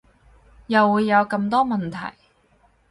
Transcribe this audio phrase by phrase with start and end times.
[0.65, 2.15] 又會有咁多問題